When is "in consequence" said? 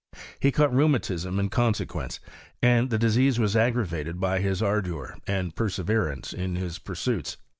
1.39-2.19